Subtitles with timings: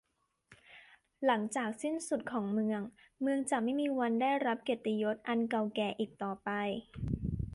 [1.25, 2.81] หลังจากการสิ้นสุดของเมือง
[3.21, 6.49] เมืองจะไม่มีวันได้รับเกียรติยศอันเก่าแก่อีกต่อไป